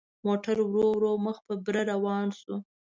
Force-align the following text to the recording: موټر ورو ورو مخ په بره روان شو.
موټر 0.25 0.57
ورو 0.63 0.85
ورو 0.93 1.11
مخ 1.25 1.37
په 1.47 1.53
بره 1.65 1.81
روان 1.91 2.27
شو. 2.39 2.55